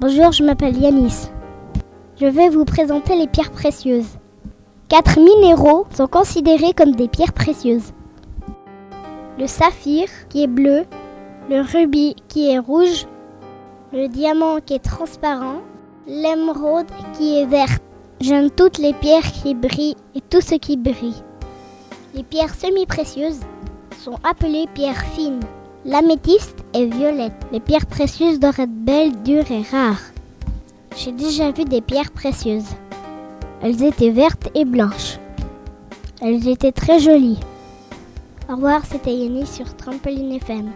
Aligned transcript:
Bonjour, 0.00 0.32
je 0.32 0.42
m'appelle 0.42 0.78
Yanis. 0.78 1.28
Je 2.18 2.24
vais 2.24 2.48
vous 2.48 2.64
présenter 2.64 3.16
les 3.16 3.26
pierres 3.26 3.50
précieuses. 3.50 4.16
Quatre 4.88 5.20
minéraux 5.20 5.84
sont 5.94 6.06
considérés 6.06 6.72
comme 6.72 6.94
des 6.94 7.06
pierres 7.06 7.34
précieuses. 7.34 7.92
Le 9.38 9.46
saphir 9.46 10.08
qui 10.30 10.44
est 10.44 10.46
bleu, 10.46 10.84
le 11.50 11.60
rubis 11.60 12.16
qui 12.28 12.50
est 12.50 12.58
rouge, 12.58 13.06
le 13.92 14.08
diamant 14.08 14.60
qui 14.64 14.72
est 14.72 14.82
transparent, 14.82 15.60
l'émeraude 16.06 16.88
qui 17.12 17.36
est 17.38 17.44
verte. 17.44 17.82
J'aime 18.22 18.50
toutes 18.50 18.78
les 18.78 18.94
pierres 18.94 19.30
qui 19.42 19.54
brillent 19.54 19.96
et 20.14 20.22
tout 20.22 20.40
ce 20.40 20.54
qui 20.54 20.78
brille. 20.78 21.22
Les 22.14 22.22
pierres 22.22 22.54
semi-précieuses 22.54 23.40
sont 24.02 24.16
appelées 24.24 24.66
pierres 24.72 25.04
fines. 25.14 25.40
L'améthyste 25.86 26.62
est 26.74 26.84
violette. 26.84 27.46
Les 27.52 27.60
pierres 27.60 27.86
précieuses 27.86 28.38
doivent 28.38 28.60
être 28.60 28.84
belles, 28.84 29.22
dures 29.22 29.50
et 29.50 29.62
rares. 29.62 30.12
J'ai 30.94 31.12
déjà 31.12 31.52
vu 31.52 31.64
des 31.64 31.80
pierres 31.80 32.10
précieuses. 32.10 32.68
Elles 33.62 33.82
étaient 33.82 34.10
vertes 34.10 34.50
et 34.54 34.66
blanches. 34.66 35.18
Elles 36.20 36.48
étaient 36.48 36.72
très 36.72 36.98
jolies. 36.98 37.40
Au 38.50 38.56
revoir, 38.56 38.84
c'était 38.84 39.14
Yannis 39.14 39.46
sur 39.46 39.74
Trampoline 39.74 40.32
FM. 40.32 40.70